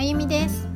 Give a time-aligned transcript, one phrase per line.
[0.00, 0.66] あゆみです。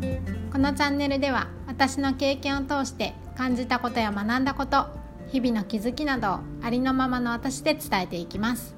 [0.53, 4.89] このチャンネルでは私の経験を通して感じたことや学んだこと
[5.29, 8.77] 日々の気づきなどをありのままの私で伝えていきます。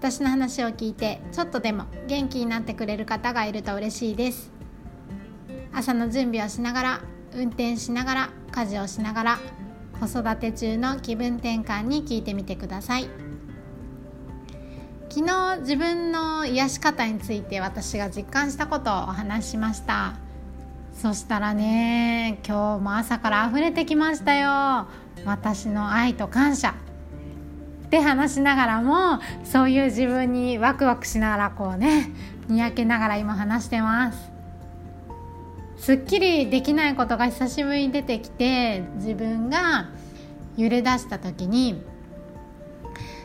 [0.00, 4.50] 私の話を聞いてちょっとでも元気になってくれる方がいると嬉しいです。
[5.72, 7.00] 朝の準備をしながら
[7.32, 9.38] 運転しながら家事をしながら
[10.00, 13.21] 子育て中の気分転換に聞いてみてください。
[15.14, 20.14] 昨日自分の癒し方について私が実感したことをお話しました。
[20.94, 24.86] そしたらね今日も朝から溢れてきましたよ。
[25.26, 26.70] 私の愛と感謝。
[27.84, 32.10] って話しながらもそういう自分にワクワクしながらこうね
[32.48, 34.32] にやけながら今話してます。
[35.76, 39.90] すっきりできないことが久しぶりに出てきて自分が
[40.56, 41.91] 揺れ出した時に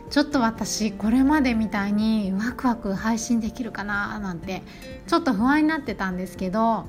[0.09, 4.61] ちょっと私これまでみたいにワクワク配信できるかななんて
[5.05, 6.85] ちょっと不安になってたんですけど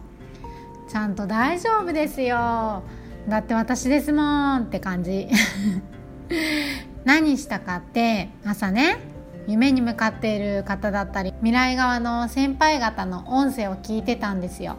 [0.88, 2.82] ちゃんと大丈夫ですよ。
[3.28, 5.28] だって私ですもんって感じ。
[7.04, 8.98] 何したかって朝ね
[9.46, 14.76] 夢に向かっている方だったり未来側の先輩方の音声を聞いてたんですよ。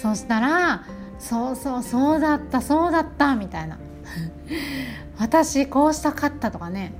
[0.00, 0.84] そしたら
[1.18, 3.78] そうそうそうだったそうだったみたいな。
[5.18, 6.92] 私こうしたかったとかね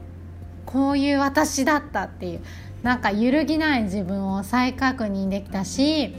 [0.72, 2.40] こういう私だったっていう
[2.82, 6.14] なんか揺るぎない自分を再確認できたし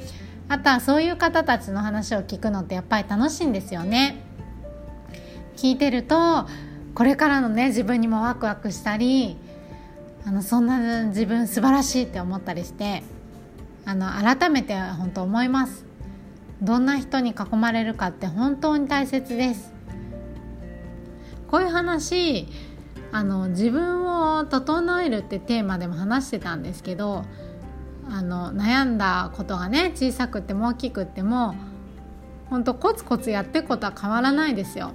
[0.47, 4.21] あとはそういう方たちの話を聞くのってやっぱり楽しいんですよね。
[5.55, 6.47] 聞いてると
[6.95, 9.37] これからのね自分にもワクワクしたり
[10.25, 13.03] あのそんな自分素晴らしいって思ったりして
[13.85, 15.85] あの改めて本当思います。
[16.61, 19.73] どんな人に囲まれるかって本当に大切です。
[21.49, 22.47] こういう話
[23.13, 27.23] あの自分を整えるってテーマでも話してたんですけど
[28.09, 31.55] あの悩んだことがね小さくても大きくっても
[32.49, 34.91] 本当コツコツやっていくことは変わらないですよ。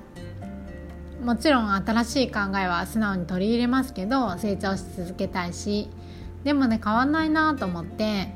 [1.25, 5.89] もちろん新しい考えは素直に取り入れますけど成長し続けたいし
[6.45, 8.33] でもね変わんないなと思って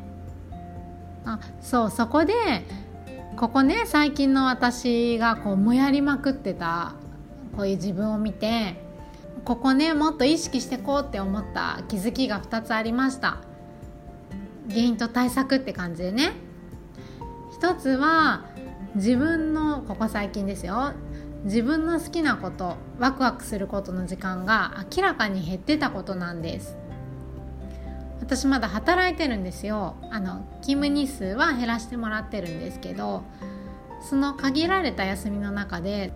[1.24, 2.34] あそうそこで
[3.36, 6.94] ここね最近の私がこうもやりまくってた
[7.56, 8.81] こういう自分を見て
[9.44, 11.82] ここねもっと意識してこうって思った。
[11.88, 13.38] 気づきが2つありました。
[14.68, 16.32] 原因と対策って感じでね。
[17.52, 18.44] 一つは
[18.94, 20.92] 自分のここ最近ですよ。
[21.44, 26.76] 自分の好きなことワクワクすることの時間が明らかに減ってたことなんです。
[28.20, 29.96] 私まだ働いてるんですよ。
[30.10, 33.24] あの勤務日数は減らしてもらってるんですけど
[34.00, 36.12] その限られた休みの中で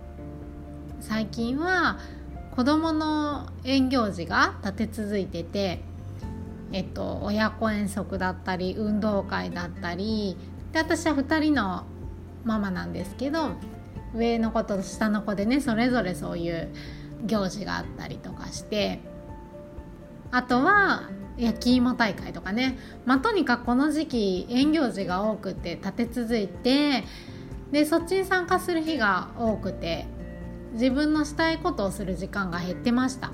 [1.01, 1.99] 最近は
[2.57, 5.79] 子どもの園行事が立て続いてて、
[6.71, 10.35] えっと、親子遠足だったり運動会だったり
[10.71, 11.85] で私は2人の
[12.45, 13.51] ママなんですけど
[14.15, 16.73] 上の子と下の子でねそれぞれそういう
[17.27, 19.01] 行事があったりとかして
[20.31, 27.03] あとは焼き芋大会とかね、まあ、とにかくこの時期園行事が多くて立て続いて
[27.71, 30.07] でそっちに参加する日が多くて
[30.73, 33.31] 自分のしたいことをする時間が減ってました。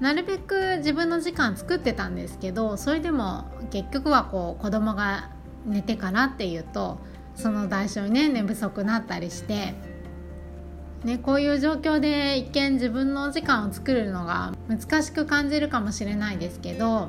[0.00, 5.28] なるべく自分の時間作ってたんですけどそれでも結局はこう子供が
[5.66, 6.98] 寝てからっていうと
[7.34, 9.74] その代償にね寝不足になったりして
[11.04, 17.08] ね、こういう状況で一見自分の時間を作るのが難しく感じるかもしれないですけど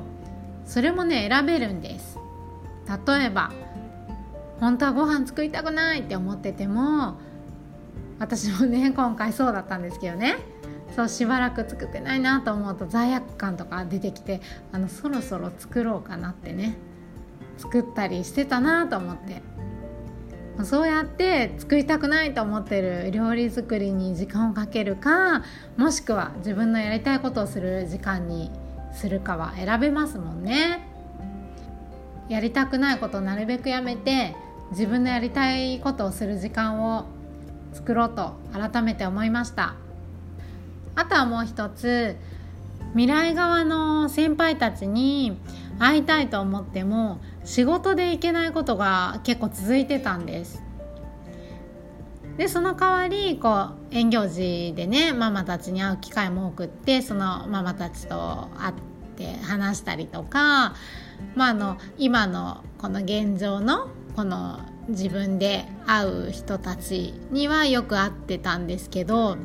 [0.64, 2.18] それもね選べるんです。
[3.06, 3.52] 例えば
[4.60, 7.16] 本当はご飯作りたくないって思ってても
[8.18, 10.36] 私もね今回そうだったんですけどね。
[10.94, 14.42] そうしばらく作ってないなと思うと罪悪感とか出てきて
[14.72, 16.76] あのそろそろ作ろうかなってね。
[17.58, 19.42] 作ったりしてたなと思って。
[20.64, 25.42] そうやって作りたくないと思ってる料理作りに時間をかけるか
[25.78, 28.50] もしくは自分のやりたいことをする時間に
[28.92, 30.86] するかは選べますもんね。
[32.28, 34.36] やりたくないことをなるべくやめて
[34.70, 37.06] 自分のやりたいことをする時間を
[37.72, 39.74] 作ろうと改めて思いました。
[40.94, 42.16] あとはもう一つ
[42.92, 45.38] 未来側の先輩たちに
[45.78, 50.62] 会いたいと思っても仕事で行けないことが結構続いてたんです。
[52.36, 58.74] でその代わりこう園行事でねママたちに会う機会も多くってそのママたちと会っ
[59.16, 60.74] て話したりとか、
[61.34, 69.36] まあ、あの今のこの現状のこの自分で会う人たちにはよく会ってたんですけど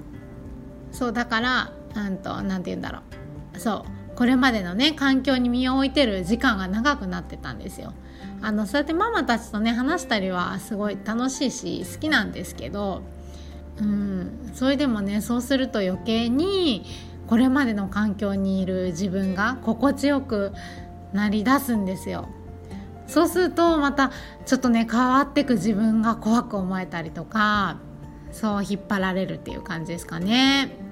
[0.91, 2.99] そうだから何と何て言うんだろ
[3.55, 7.93] うそうこれまでのね環境に身を置いてる時間が長くなってたんですよ。
[8.41, 13.03] あのそうやってママたちとね話したりはすごい楽しいし好きなんですけど、
[13.79, 16.85] うん、それでもねそうすると余計に
[17.27, 20.51] これまでの環境にいる自分が心地よく
[21.13, 22.27] なりだすんですよ。
[23.07, 24.11] そうするとまた
[24.45, 27.79] ちょっとね変わってく自分が怖く思えたりとか
[28.31, 30.87] そう引っ張られるっていう感じですかね。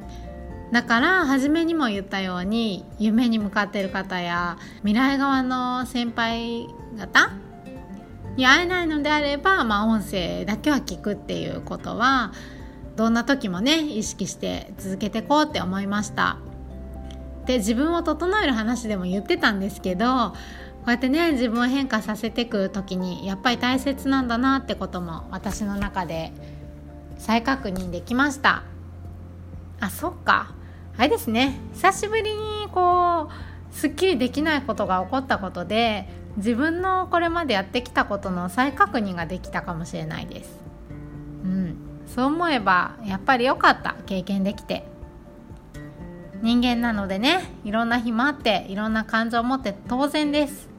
[0.71, 6.67] だから初めにも言ったように夢に向かっている方や未来側の先輩
[6.97, 7.31] 方
[8.35, 12.33] に会えないのであれば、まあ、音声だけは聞くっていうことは
[12.95, 16.37] どんな時もね意識して続けていこうって思いました
[17.45, 20.33] で自分を整える話でも言ってたんですけど
[20.87, 26.31] うやってね自分を変化させていく時にやっぱり大切なんだなってことも私の中で
[27.17, 28.63] 再確認できました。
[29.79, 30.53] あそっか。
[30.97, 31.59] あれですね。
[31.73, 40.59] 久しぶりにこうすっきりできないことが起こったことで自分のこれまでやってきたことの再確認ができたかもしれないです。
[41.43, 41.77] うん。
[42.05, 43.95] そう思えばやっぱり良かった。
[44.05, 44.85] 経験できて。
[46.41, 50.74] 人間なのでねいろんな日もあっていろんな感情を持って当然です。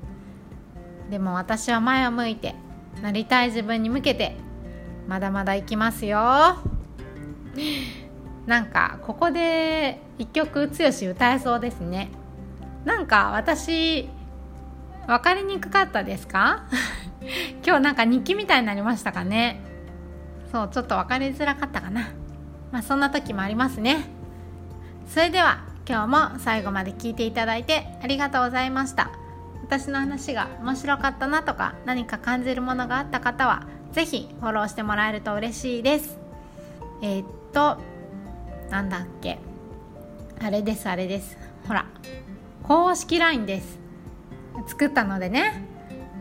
[1.10, 2.54] でも私は前を向いて
[3.02, 4.36] なりたい自分に向けて
[5.06, 6.18] まだまだ行きますよ。
[8.46, 10.74] なんかここで一曲剛
[11.10, 12.10] 歌えそうですね。
[12.84, 14.08] なんか私
[15.06, 16.64] 分かりにくかったですか？
[17.64, 19.60] 今日なんか日記みたいになりましたかね？
[20.52, 22.08] そうちょっと分かりづらかったかな。
[22.72, 24.04] まあそんな時もありますね。
[25.08, 29.10] それでは今日も最後まで聞いていただいてありがとうございました。
[29.66, 36.18] 私の話が面白かったなとか何か感じるものがあった方は是非フォローしてもらえると嬉しいです。
[37.02, 37.78] えー、っと
[38.70, 39.38] なんだっけ。
[40.40, 41.36] あれですあれです。
[41.66, 41.86] ほら
[42.62, 43.78] 公式 LINE です。
[44.68, 45.64] 作ったのでね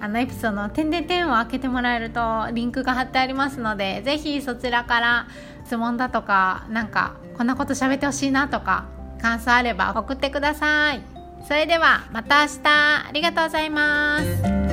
[0.01, 5.27] あのエピソードの点で点を開けてもらえるとリンクが貼ってありますのでぜひそちらから
[5.65, 8.85] 質問だとかなんかこんなこと喋ってほしいなとか
[9.21, 11.14] 感想あれば送ってください。
[11.47, 12.59] それではまた明日。
[12.63, 14.64] ありがとうございます。